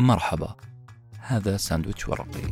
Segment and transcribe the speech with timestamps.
[0.00, 0.56] مرحبا.
[1.18, 2.42] هذا ساندويتش ورقي.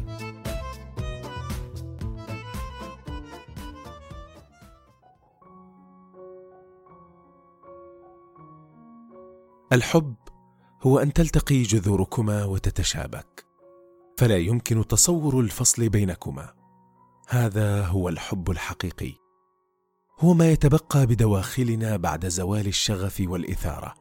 [9.73, 10.15] الحب
[10.83, 13.47] هو أن تلتقي جذوركما وتتشابك.
[14.19, 16.53] فلا يمكن تصور الفصل بينكما.
[17.29, 19.15] هذا هو الحب الحقيقي.
[20.21, 23.95] هو ما يتبقى بدواخلنا بعد زوال الشغف والإثارة.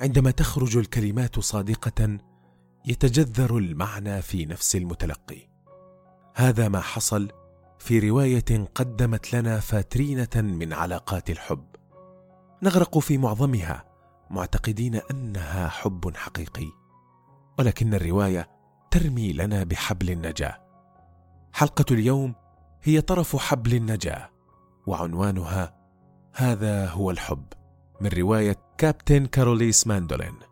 [0.00, 2.18] عندما تخرج الكلمات صادقة
[2.86, 5.48] يتجذر المعنى في نفس المتلقي.
[6.34, 7.28] هذا ما حصل
[7.78, 11.64] في رواية قدمت لنا فاترينة من علاقات الحب.
[12.62, 13.84] نغرق في معظمها
[14.30, 16.66] معتقدين أنها حب حقيقي
[17.58, 18.48] ولكن الرواية
[18.90, 20.58] ترمي لنا بحبل النجاة.
[21.52, 22.34] حلقة اليوم
[22.82, 24.30] هي طرف حبل النجاة
[24.86, 25.76] وعنوانها
[26.32, 27.44] هذا هو الحب
[28.00, 30.45] من رواية كابتن كاروليس ماندولين.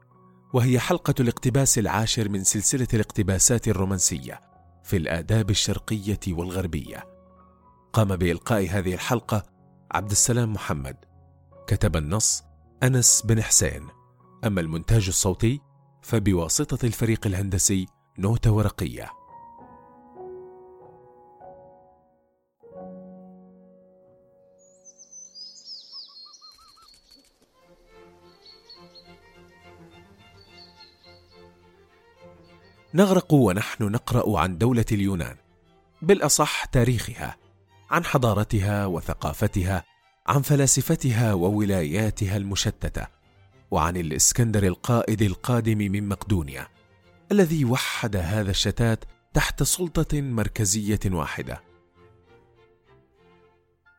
[0.55, 4.41] وهي حلقة الاقتباس العاشر من سلسلة الاقتباسات الرومانسية
[4.83, 7.05] في الآداب الشرقية والغربية.
[7.93, 9.43] قام بإلقاء هذه الحلقة
[9.93, 10.97] عبد السلام محمد.
[11.67, 12.43] كتب النص
[12.83, 13.89] أنس بن حسين.
[14.45, 15.61] أما المونتاج الصوتي
[16.03, 17.87] فبواسطة الفريق الهندسي
[18.19, 19.11] نوتة ورقية.
[32.95, 35.37] نغرق ونحن نقرأ عن دولة اليونان
[36.03, 37.37] بالأصح تاريخها
[37.91, 39.85] عن حضارتها وثقافتها
[40.27, 43.07] عن فلاسفتها وولاياتها المشتتة
[43.71, 46.69] وعن الإسكندر القائد القادم من مقدونيا
[47.33, 51.63] الذي وحد هذا الشتات تحت سلطة مركزية واحدة.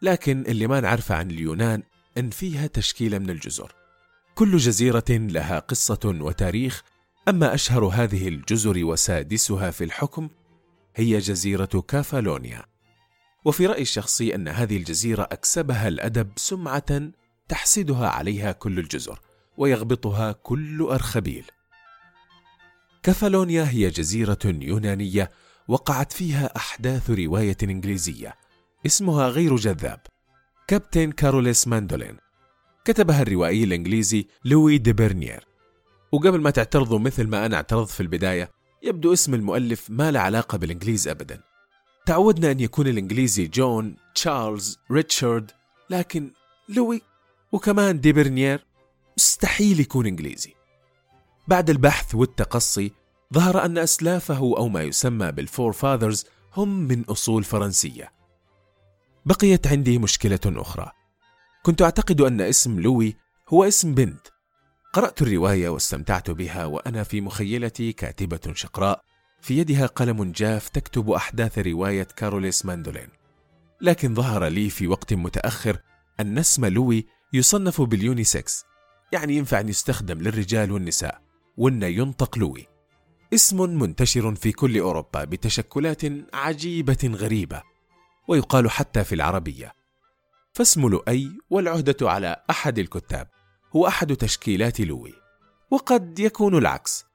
[0.02, 1.84] لكن اللي ما نعرفه عن اليونان
[2.18, 3.76] إن فيها تشكيلة من الجزر.
[4.36, 6.84] كل جزيرة لها قصة وتاريخ
[7.28, 10.30] أما أشهر هذه الجزر وسادسها في الحكم
[10.96, 12.66] هي جزيرة كافالونيا.
[13.46, 17.02] وفي رأيي الشخصي أن هذه الجزيرة أكسبها الأدب سمعة
[17.50, 19.20] تحسدها عليها كل الجزر
[19.58, 21.46] ويغبطها كل أرخبيل.
[23.04, 25.32] كافالونيا هي جزيرة يونانية
[25.68, 28.36] وقعت فيها أحداث رواية إنجليزية
[28.86, 30.00] اسمها غير جذاب
[30.68, 32.18] Captain Corelli's Mandolin.
[32.86, 35.55] كتبها الروائي الإنجليزي لوي دي برنير
[36.16, 38.52] وقبل ما تعترضوا مثل ما أنا اعترضت في البداية
[38.84, 41.42] يبدو اسم المؤلف ما له علاقة بالإنجليز أبدا.
[42.06, 45.52] تعودنا أن يكون الإنجليزي جون، تشارلز، ريتشارد
[45.90, 46.32] لكن
[46.70, 47.02] لوي
[47.52, 48.66] وكمان ديبرنيير
[49.18, 50.54] مستحيل يكون إنجليزي.
[51.48, 52.92] بعد البحث والتقصي
[53.34, 58.12] ظهر أن أسلافه أو ما يسمى بال forefathers هم من أصول فرنسية.
[59.26, 60.92] بقيت عندي مشكلة أخرى.
[61.64, 63.18] كنت أعتقد أن اسم لوي
[63.50, 64.35] هو اسم بنت.
[64.96, 69.02] قرأت الرواية واستمتعت بها وأنا في مخيلتي كاتبة شقراء.
[69.42, 73.08] في يدها قلم جاف تكتب أحداث رواية Corelli's Mandolin.
[73.82, 75.78] لكن ظهر لي في وقت متأخر
[76.20, 78.66] أن اسم لوي يصنف بال unisex.
[79.12, 81.22] يعني ينفع أن يستخدم للرجال والنساء
[81.58, 82.68] وأن ينطق لوي.
[83.34, 86.02] اسم منتشر في كل أوروبا بتشكلات
[86.34, 87.62] عجيبة غريبة
[88.28, 89.74] ويقال حتى في العربية.
[90.54, 93.36] فاسم لؤي والعهدة على أحد الكتاب.
[93.76, 95.14] هو أحد تشكيلات لوي
[95.72, 97.06] وقد يكون العكس.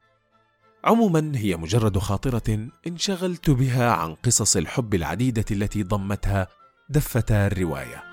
[0.84, 6.48] عموما هي مجرد خاطرة انشغلت بها عن قصص الحب العديدة التي ضمتها
[6.90, 8.04] دفتا الرواية.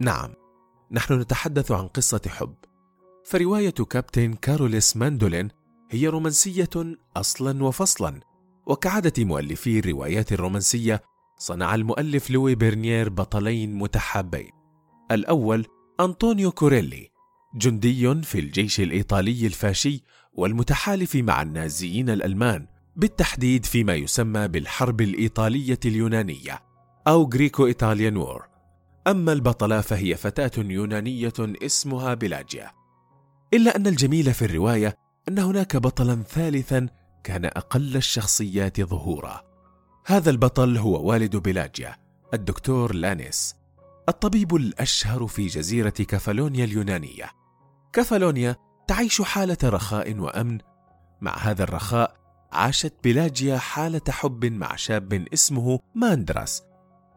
[0.00, 0.34] نعم
[0.90, 2.54] نحن نتحدث عن قصة حب.
[3.24, 5.48] فرواية Captain Corelli's Mandolin
[5.90, 8.27] هي رومانسية أصلا وفصلا
[8.68, 11.02] وكعادة مؤلفي الروايات الرومانسية
[11.38, 14.50] صنع المؤلف لوي بيرنيير بطلين متحابين.
[15.10, 15.66] الأول
[16.00, 17.10] أنطونيو كوريلي
[17.54, 20.02] جندي في الجيش الإيطالي الفاشي
[20.32, 26.62] والمتحالف مع النازيين الألمان بالتحديد فيما يسمى بالحرب الإيطالية اليونانية
[27.08, 28.46] أو غريكو إيطاليان وور
[29.06, 32.70] أما البطلة فهي فتاة يونانية اسمها بلاجيا
[33.54, 34.96] إلا أن الجميل في الرواية
[35.28, 36.88] أن هناك بطلا ثالثا
[37.24, 39.42] كان أقل الشخصيات ظهورا.
[40.06, 41.96] هذا البطل هو والد بيلاجيا
[42.34, 43.56] الدكتور لانيس
[44.08, 47.30] الطبيب الأشهر في جزيرة كفالونيا اليونانية.
[47.92, 48.56] كفالونيا
[48.88, 50.58] تعيش حالة رخاء وأمن.
[51.20, 52.16] مع هذا الرخاء
[52.52, 56.62] عاشت بيلاجيا حالة حب مع شاب اسمه ماندراس.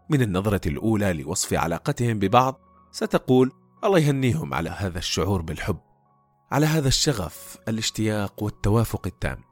[0.09, 2.59] من النظرة الأولى لوصف علاقتهم ببعض
[2.91, 3.51] ستقول
[3.83, 5.79] الله يهنيهم على هذا الشعور بالحب
[6.51, 9.50] على هذا الشغف الاشتياق والتوافق التام.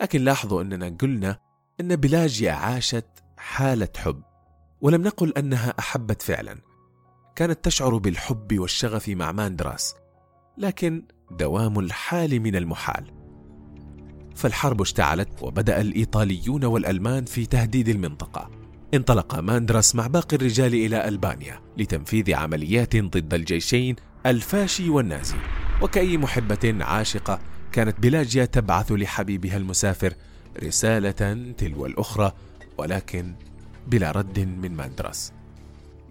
[0.00, 1.38] لكن لاحظوا أننا قلنا
[1.80, 3.06] أن بلاجيا عاشت
[3.36, 4.22] حالة حب
[4.80, 6.58] ولم نقل أنها أحبت فعلا.
[7.36, 9.94] كانت تشعر بالحب والشغف مع ماندراس
[10.58, 13.12] لكن دوام الحال من المحال.
[14.34, 18.50] فالحرب اشتعلت وبدأ الإيطاليون والألمان في تهديد المنطقة.
[18.94, 23.96] انطلق ماندراس مع باقي الرجال إلى ألبانيا لتنفيذ عمليات ضد الجيشين
[24.26, 25.36] الفاشي والنازي
[25.82, 27.40] وكأي محبة عاشقة
[27.76, 30.14] كانت بلاجيا تبعث لحبيبها المسافر
[30.62, 32.32] رسالة تلو الأخرى
[32.78, 33.34] ولكن
[33.86, 35.32] بلا رد من ماندراس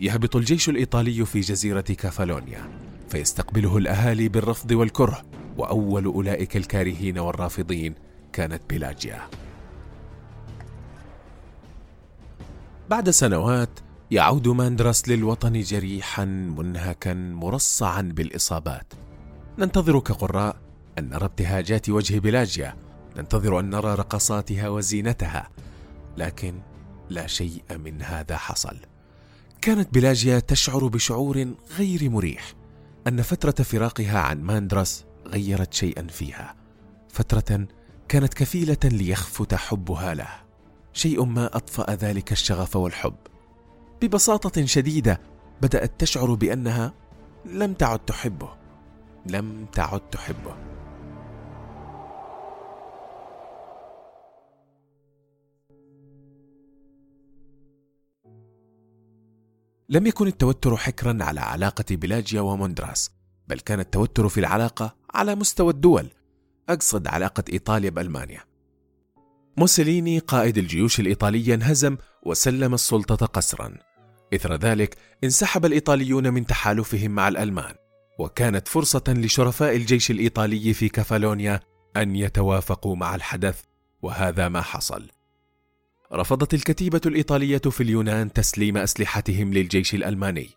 [0.01, 2.69] يهبط الجيش الإيطالي في جزيرة كافالونيا
[3.09, 5.21] فيستقبله الأهالي بالرفض والكره
[5.57, 7.95] وأول أولئك الكارهين والرافضين
[8.33, 9.21] كانت بلاجيا.
[12.89, 13.79] بعد سنوات
[14.11, 18.93] يعود ماندراس للوطن جريحا منهكا مرصعا بالإصابات.
[19.59, 20.64] ننتظر كقراء
[20.99, 22.75] أن نرى ابتهاجات وجه بلاجيا
[23.17, 25.49] ننتظر أن نرى رقصاتها وزينتها
[26.17, 26.61] لكن
[27.09, 28.77] لا شيء من هذا حصل.
[29.61, 32.53] كانت بلاجيا تشعر بشعور غير مريح
[33.07, 36.55] أن فترة فراقها عن ماندراس غيرت شيئا فيها.
[37.09, 37.67] فترة
[38.07, 40.29] كانت كفيلة ليخفت حبها له.
[40.93, 43.15] شيء ما أطفأ ذلك الشغف والحب.
[44.01, 45.21] ببساطة شديدة
[45.61, 46.93] بدأت تشعر بأنها
[47.45, 48.49] لم تعد تحبه.
[49.25, 50.55] لم تعد تحبه.
[59.89, 63.11] لم يكن التوتر حكرا على علاقة بلاجيا وموندراس
[63.47, 66.09] بل كان التوتر في العلاقة على مستوى الدول
[66.69, 68.43] أقصد علاقة إيطاليا بألمانيا.
[69.57, 73.77] موسوليني قائد الجيوش الإيطالية انهزم وسلم السلطة قسرا.
[74.33, 77.75] إثر ذلك انسحب الإيطاليون من تحالفهم مع الألمان
[78.19, 81.59] وكانت فرصة لشرفاء الجيش الإيطالي في كفالونيا
[81.97, 83.61] أن يتوافقوا مع الحدث
[84.01, 85.09] وهذا ما حصل.
[86.15, 90.49] رفضت الكتيبة الإيطالية في اليونان تسليم أسلحتهم للجيش الألماني.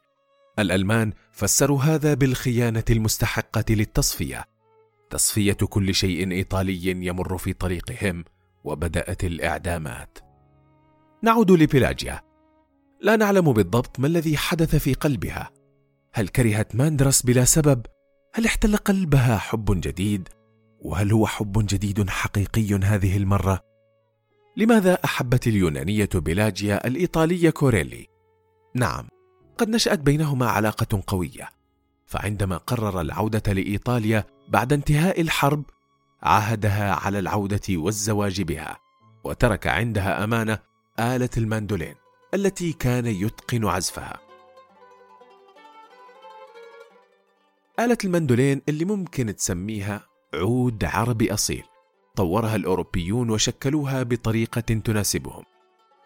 [0.59, 4.45] الألمان فسروا هذا بالخيانة المستحقة للتصفية.
[5.11, 8.25] تصفية كل شيء إيطالي يمر في طريقهم
[8.65, 10.19] وبدأت الإعدامات.
[11.23, 12.21] نعود لبيلاجيا.
[13.01, 15.51] لا نعلم بالضبط ما الذي حدث في قلبها.
[16.13, 17.87] هل كرهت ماندرس بلا سبب؟
[18.35, 20.29] هل احتل قلبها حب جديد؟
[20.81, 23.68] وهل هو حب جديد حقيقي هذه المرة؟
[24.57, 28.07] لماذا أحبت اليونانية بلاجيا الإيطالية كوريلي؟
[28.75, 29.09] نعم
[29.59, 31.49] قد نشأت بينهما علاقة قوية
[32.07, 35.63] فعندما قرر العودة لإيطاليا بعد انتهاء الحرب
[36.23, 38.79] عاهدها على العودة والزواج بها
[39.25, 40.59] وترك عندها أمانة
[41.01, 41.95] آلة الماندولين
[42.35, 44.19] التي كان يتقن عزفها.
[47.81, 51.65] آلة المندولين اللي ممكن تسميها عود عربي أصيل.
[52.19, 55.45] طورها الأوروبيون وشكلوها بطريقة تناسبهم.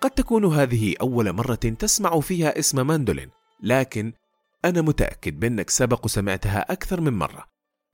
[0.01, 3.31] قد تكون هذه أول مرة تسمع فيها اسم ماندولين
[3.63, 4.13] لكن
[4.65, 7.45] أنا متأكد بأنك سبق وسمعتها أكثر من مرة.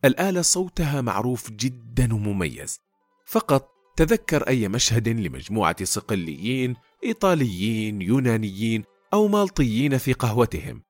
[0.04, 2.80] الآلة صوتها معروف جدا ومميز.
[3.26, 10.82] فقط تذكر أي مشهد لمجموعة صقليين إيطاليين يونانيين أو مالطيين في قهوتهم.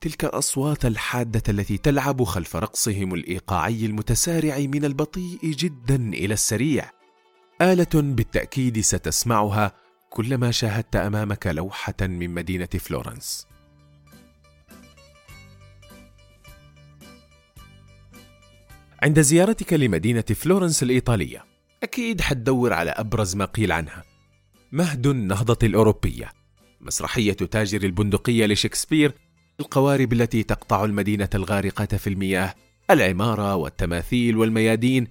[0.00, 6.90] تلك الأصوات الحادة التي تلعب خلف رقصهم الإيقاعي المتسارع من البطيء جدا إلى السريع.
[7.62, 9.72] آلة بالتأكيد ستسمعها
[10.10, 13.46] كلما شاهدت أمامك لوحة من مدينة فلورنس.
[19.02, 21.44] عند زيارتك لمدينة فلورنس الإيطالية
[21.82, 24.04] أكيد حتدور على أبرز ما قيل عنها.
[24.72, 26.32] مهد النهضة الأوروبية
[26.80, 29.27] مسرحية تاجر البندقية لشكسبير
[29.60, 32.54] القوارب التي تقطع المدينة الغارقة في المياه
[32.90, 35.08] العمارة والتماثيل والميادين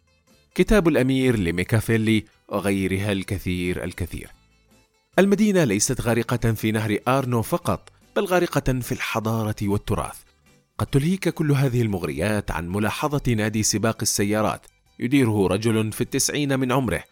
[0.56, 4.32] كتاب الأمير لميكافيلي وغيرها الكثير الكثير.
[5.20, 10.18] المدينة ليست غارقة في نهر آرنو فقط بل غارقة في الحضارة والتراث.
[10.78, 14.66] قد تلهيك كل هذه المغريات عن ملاحظة نادي سباق السيارات
[15.00, 17.04] يديره رجل في التسعين من عمره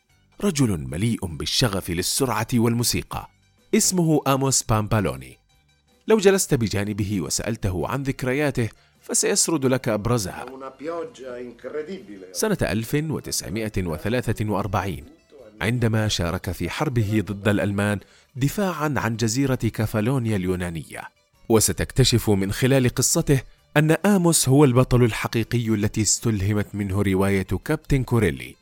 [0.44, 3.30] رجل مليء بالشغف للسرعة والموسيقى
[3.76, 5.45] اسمه آموس بامبالوني.
[6.08, 8.70] لو جلست بجانبه وسألته عن ذكرياته
[9.02, 10.46] فسيسرد لك أبرزها.
[12.32, 15.04] سنة 1943
[15.62, 18.00] عندما شارك في حربه ضد الألمان
[18.36, 21.02] دفاعا عن جزيرة كافالونيا اليونانية.
[21.50, 23.42] وستكتشف من خلال قصته
[23.78, 28.56] أن آموس هو البطل الحقيقي التي استلهمت منه رواية كابتن كوريلي.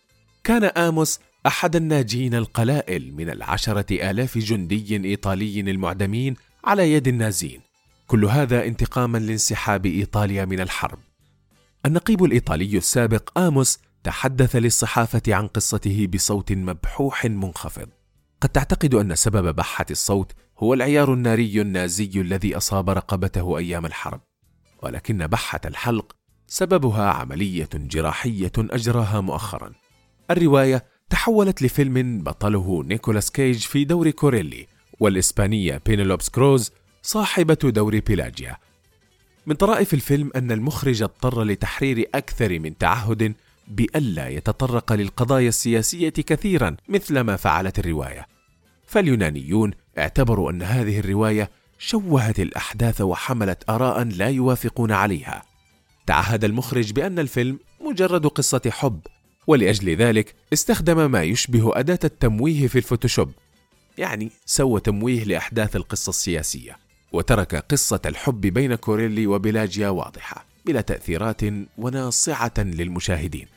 [0.44, 6.36] كان آموس أحد الناجين القلائل من العشرة آلاف جندي إيطالي المعدمين
[6.66, 7.62] على يد النازين
[8.08, 11.00] كل هذا انتقاما لانسحاب إيطاليا من الحرب.
[11.86, 17.90] النقيب الإيطالي السابق آموس تحدث للصحافة عن قصته بصوت مبحوح منخفض.
[18.42, 24.22] قد تعتقد أن سبب بحة الصوت هو العيار الناري النازي الذي أصاب رقبته أيام الحرب.
[24.84, 26.16] ولكن بحة الحلق
[26.48, 29.72] سببها عملية جراحية أجراها مؤخرا.
[30.32, 36.72] الرواية تحولت لفيلم بطله نيكولاس كيج في دور كوريلي والإسبانية بينيلوبس كروز
[37.02, 38.58] صاحبة دور بيلاجيا.
[39.46, 43.34] من طرائف الفيلم أن المخرج اضطر لتحرير أكثر من تعهد
[43.68, 48.28] بألا يتطرق للقضايا السياسية كثيرا مثل ما فعلت الرواية.
[48.88, 55.44] فاليونانيون اعتبروا أن هذه الرواية شوهت الأحداث وحملت آراء لا يوافقون عليها.
[56.08, 59.00] تعهد المخرج بأن الفيلم مجرد قصة حب
[59.48, 63.32] ولأجل ذلك استخدم ما يشبه أداة التمويه في الفوتوشوب.
[63.98, 66.78] يعني سوى تمويه لأحداث القصة السياسية
[67.14, 71.42] وترك قصة الحب بين كوريلي وبيلاجيا واضحة بلا تأثيرات
[71.78, 73.48] وناصعة للمشاهدين.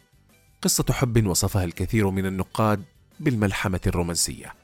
[0.63, 2.85] قصة حب وصفها الكثير من النقاد
[3.21, 4.55] بالملحمة الرومانسية.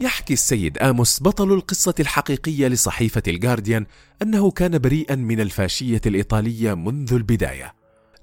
[0.00, 3.86] يحكي السيد آموس بطل القصة الحقيقية لصحيفة الجارديان
[4.22, 7.74] أنه كان بريئا من الفاشية الإيطالية منذ البداية.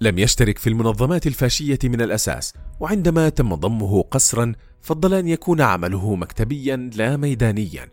[0.01, 6.15] لم يشترك في المنظمات الفاشية من الأساس وعندما تم ضمه قسرا فضل أن يكون عمله
[6.15, 7.91] مكتبيا لا ميدانيا.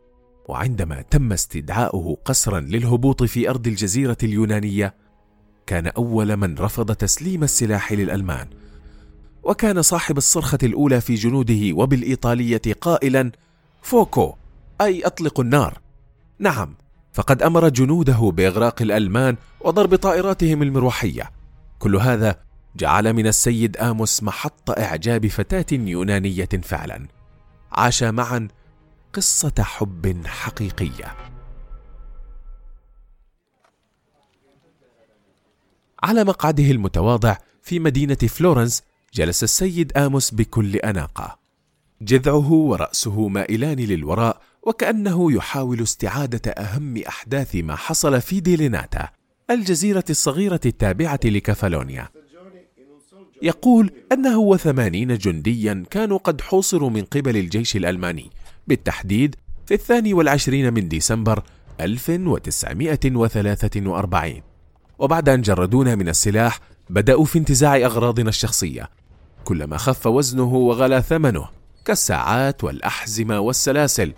[0.48, 4.94] وعندما تم استدعاؤه قسرا للهبوط في أرض الجزيرة اليونانية
[5.66, 8.48] كان أول من رفض تسليم السلاح للألمان.
[9.42, 13.32] وكان صاحب الصرخة الأولى في جنوده وبالإيطالية قائلا
[13.82, 14.34] فوكو
[14.80, 15.80] أي أطلقوا النار.
[16.38, 16.74] نعم.
[17.12, 21.37] فقد أمر جنوده بإغراق الألمان وضرب طائراتهم المروحية.
[21.78, 22.40] كل هذا
[22.76, 27.08] جعل من السيد آموس محط إعجاب فتاة يونانية فعلا.
[27.72, 28.48] عاش معا
[29.12, 31.16] قصة حب حقيقية.
[36.02, 38.82] على مقعده المتواضع في مدينة فلورنس
[39.14, 41.38] جلس السيد آموس بكل أناقة.
[42.02, 49.17] جذعه ورأسه مائلان للوراء وكأنه يحاول استعادة أهم أحداث ما حصل في ديليناتا.
[49.50, 52.08] الجزيرة الصغيرة التابعة لكفالونيا
[53.42, 58.30] يقول أنه وثمانين جنديا كانوا قد حوصروا من قبل الجيش الألماني
[58.66, 59.36] بالتحديد
[59.66, 61.42] في الثاني والعشرين من ديسمبر
[61.80, 64.42] 1943
[64.98, 68.90] وبعد أن جردونا من السلاح بدأوا في انتزاع أغراضنا الشخصية.
[69.44, 71.48] كلما خف وزنه وغلا ثمنه
[71.84, 74.12] كالساعات والأحزمة والسلاسل.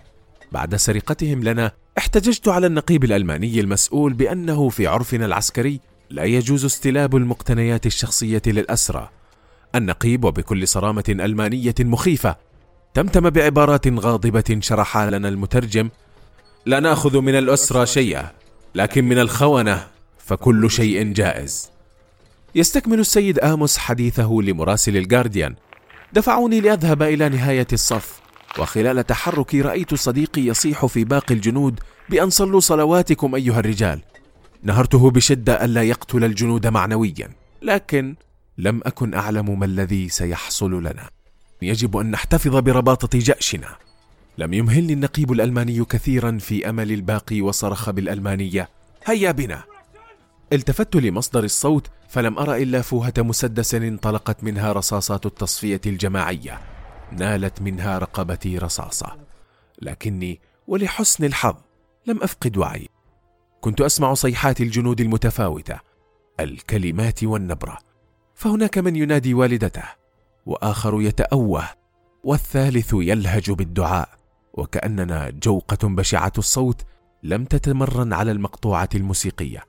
[0.51, 5.79] بعد سرقتهم لنا احتججت على النقيب الألماني المسؤول بأنه في عرفنا العسكري
[6.09, 9.09] لا يجوز استلاب المقتنيات الشخصية للأسرى.
[9.75, 12.35] النقيب وبكل صرامة ألمانية مخيفة
[12.93, 15.89] تمتم بعبارات غاضبة شرحها لنا المترجم
[16.65, 18.31] لا نأخذ من الأسرى شيئا
[18.75, 21.69] لكن من الخونة فكل شيء جائز.
[22.55, 25.55] يستكمل السيد آموس حديثه لمراسل الجارديان
[26.13, 28.20] دفعوني لأذهب إلى نهاية الصف
[28.59, 31.79] وخلال تحركي رأيت صديقي يصيح في باقي الجنود
[32.09, 34.01] بأن صلوا صلواتكم أيها الرجال.
[34.63, 37.29] نهرته بشدة ألا يقتل الجنود معنويا
[37.61, 38.15] لكن
[38.57, 41.09] لم أكن أعلم ما الذي سيحصل لنا.
[41.61, 43.75] يجب أن نحتفظ برباطة جأشنا.
[44.37, 48.69] لم يمهلني النقيب الألماني كثيرا في أمل الباقي وصرخ بالألمانية.
[49.05, 49.63] هيا بنا.
[50.53, 56.70] التفت لمصدر الصوت فلم أرى إلا فوهة مسدس انطلقت منها رصاصات التصفية الجماعية.
[57.11, 59.17] نالت منها رقبتي رصاصة.
[59.81, 61.55] لكني ولحسن الحظ
[62.07, 62.89] لم أفقد وعي.
[63.61, 65.79] كنت أسمع صيحات الجنود المتفاوتة
[66.39, 67.77] الكلمات والنبرة.
[68.35, 69.83] فهناك من ينادي والدته
[70.45, 71.63] وآخر يتأوه
[72.23, 74.09] والثالث يلهج بالدعاء.
[74.53, 76.81] وكأننا جوقة بشعة الصوت
[77.23, 79.63] لم تتمرن على المقطوعة الموسيقية.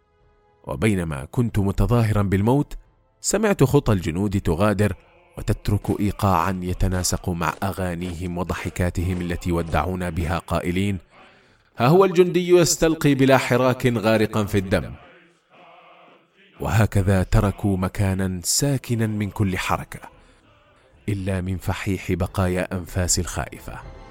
[0.64, 2.76] وبينما كنت متظاهرا بالموت
[3.20, 4.96] سمعت خطى الجنود تغادر
[5.38, 10.98] وتترك ايقاعا يتناسق مع أغانيهم وضحكاتهم التي ودعونا بها قائلين
[11.78, 14.92] ها هو الجندي يستلقي بلا حراك غارقا في الدم.
[16.60, 20.00] وهكذا تركوا مكانا ساكنا من كل حركة
[21.08, 24.01] إلا من فحيح بقايا أنفاس الخائفة.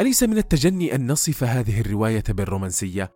[0.00, 3.12] أليس من التجني أن نصف هذه الرواية بالرومانسية؟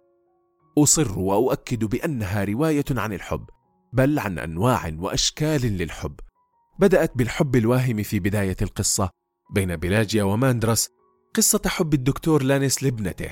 [0.79, 3.45] أصر وأؤكد بأنها رواية عن الحب،
[3.93, 6.15] بل عن أنواع وأشكال للحب.
[6.79, 9.11] بدأت بالحب الواهم في بداية القصة
[9.55, 10.89] بين بيلاجيا وماندرس،
[11.35, 13.31] قصة حب الدكتور لانيس لابنته.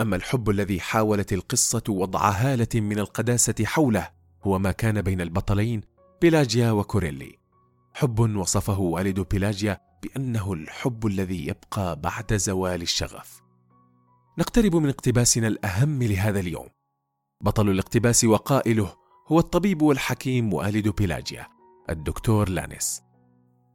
[0.00, 4.08] أما الحب الذي حاولت القصة وضع هالة من القداسة حوله
[4.42, 5.80] هو ما كان بين البطلين
[6.20, 7.38] بيلاجيا وكوريلي.
[7.94, 13.42] حب وصفه والد بيلاجيا بأنه الحب الذي يبقى بعد زوال الشغف.
[14.38, 16.68] نقترب من اقتباسنا الأهم لهذا اليوم.
[17.40, 18.96] بطل الاقتباس وقائله
[19.28, 21.46] هو الطبيب والحكيم والد بيلاجيا
[21.90, 23.02] الدكتور لانيس.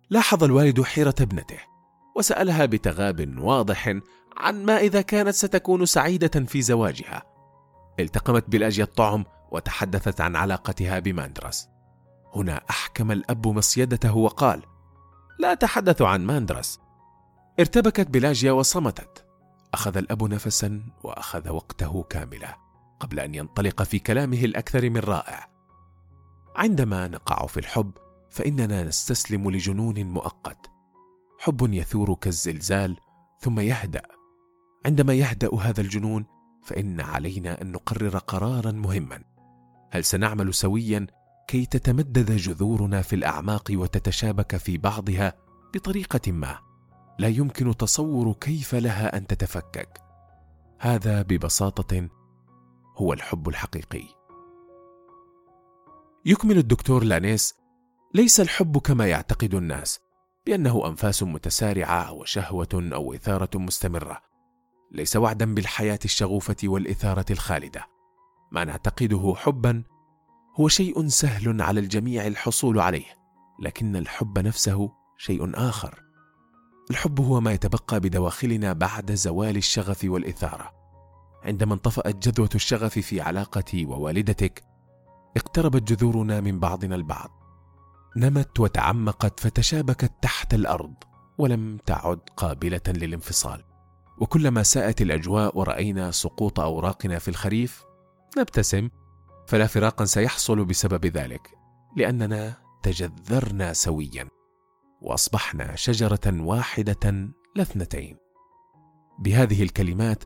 [0.09, 1.59] لاحظ الوالد حيرة ابنته
[2.15, 3.99] وسألها بتغاب واضح
[4.37, 7.23] عن ما إذا كانت ستكون سعيدة في زواجها.
[7.99, 11.67] التقمت بلاجيا الطعم وتحدثت عن علاقتها بماندرس.
[12.35, 14.61] هنا أحكم الأب مصيدته وقال
[15.39, 16.79] لا أتحدث عن ماندرس.
[17.59, 19.25] ارتبكت بلاجيا وصمتت.
[19.73, 22.57] أخذ الأب نفسا وأخذ وقته كاملا
[22.99, 25.49] قبل أن ينطلق في كلامه الأكثر من رائع.
[26.55, 27.91] عندما نقع في الحب
[28.29, 30.71] فإننا نستسلم لجنون مؤقت.
[31.39, 32.97] حب يثور كالزلزال
[33.39, 34.01] ثم يهدأ.
[34.85, 36.25] عندما يهدأ هذا الجنون
[36.63, 39.23] فإن علينا أن نقرر قرارا مهما.
[39.91, 41.07] هل سنعمل سويا
[41.53, 45.33] كي تتمدد جذورنا في الأعماق وتتشابك في بعضها
[45.73, 46.59] بطريقة ما.
[47.19, 49.99] لا يمكن تصور كيف لها أن تتفكك.
[50.79, 52.09] هذا ببساطة
[52.97, 54.03] هو الحب الحقيقي.
[56.25, 57.55] يكمل الدكتور لانيس
[58.13, 59.99] ليس الحب كما يعتقد الناس
[60.45, 64.21] بأنه أنفاس متسارعة وشهوة أو إثارة مستمرة.
[64.91, 67.85] ليس وعدا بالحياة الشغوفة والإثارة الخالدة.
[68.51, 69.83] ما نعتقده حبا
[70.59, 73.05] هو شيء سهل على الجميع الحصول عليه
[73.59, 76.03] لكن الحب نفسه شيء آخر.
[76.91, 80.71] الحب هو ما يتبقى بدواخلنا بعد زوال الشغف والإثارة.
[81.43, 84.63] عندما انطفأت جذوة الشغف في علاقتي ووالدتك
[85.37, 87.29] اقتربت جذورنا من بعضنا البعض.
[88.17, 90.93] نمت وتعمقت فتشابكت تحت الأرض
[91.37, 93.63] ولم تعد قابلة للانفصال.
[94.17, 97.83] وكلما ساءت الأجواء ورأينا سقوط أوراقنا في الخريف
[98.37, 98.89] نبتسم
[99.47, 101.49] فلا فراقا سيحصل بسبب ذلك
[101.97, 104.27] لأننا تجذرنا سويا
[105.01, 107.11] وأصبحنا شجرة واحدة
[107.55, 108.17] لا اثنتين
[109.19, 110.23] بهذه الكلمات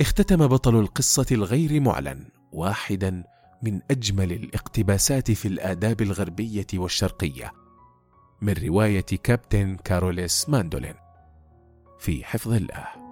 [0.00, 3.24] اختتم بطل القصة الغير معلن واحدا
[3.62, 7.52] من أجمل الاقتباسات في الآداب الغربية والشرقية
[8.42, 10.94] من رواية كابتن كاروليس ماندولين.
[11.98, 13.03] في حفظ الله.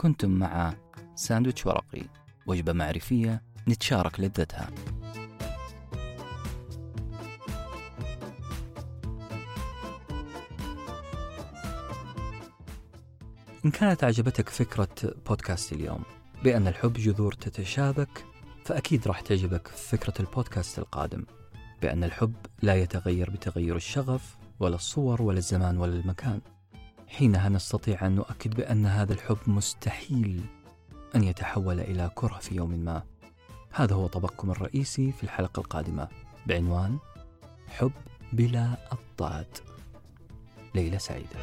[0.00, 0.74] كنتم مع
[1.14, 2.02] ساندويتش ورقي.
[2.46, 4.70] وجبة معرفية نتشارك لذتها.
[13.64, 16.02] إن كانت عجبتك فكرة بودكاست اليوم
[16.44, 18.24] بأن الحب جذور تتشابك
[18.64, 21.24] فأكيد راح تعجبك فكرة البودكاست القادم.
[21.82, 26.40] بأن الحب لا يتغير بتغير الشغف ولا الصور ولا الزمان ولا المكان.
[27.08, 30.44] حينها نستطيع أن نؤكد بأن هذا الحب مستحيل
[31.16, 33.02] أن يتحول إلى كره في يوم ما.
[33.72, 36.08] هذا هو طبقكم الرئيسي في الحلقة القادمة.
[36.46, 36.98] بعنوان
[37.68, 37.92] حب
[38.32, 39.58] بلا الضاد
[40.74, 41.36] ليلة سعيدة.